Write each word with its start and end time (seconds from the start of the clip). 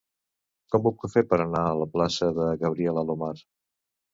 Com 0.75 0.87
ho 0.87 0.91
puc 1.03 1.05
fer 1.17 1.23
per 1.33 1.39
anar 1.45 1.61
a 1.73 1.77
la 1.81 1.89
plaça 1.97 2.31
de 2.39 2.51
Gabriel 2.65 2.99
Alomar? 3.03 3.33